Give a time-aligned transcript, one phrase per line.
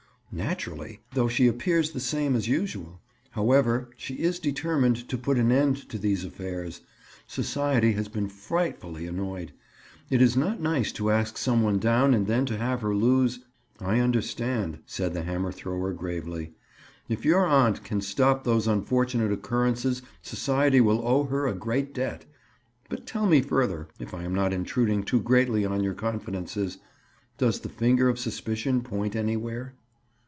[0.33, 3.01] "Naturally—though she appears the same as usual.
[3.31, 6.79] However, she is determined to put an end to these affairs.
[7.27, 9.51] Society has been frightfully annoyed.
[10.09, 13.39] It is not nice to ask some one down and then to have her lose—"
[13.81, 16.53] "I understand," said the hammer thrower gravely.
[17.09, 22.23] "If your aunt can stop these unfortunate occurrences society will owe her a great debt.
[22.87, 26.77] But tell me further, if I am not intruding too greatly on your confidences,
[27.37, 29.73] does the finger of suspicion point anywhere?"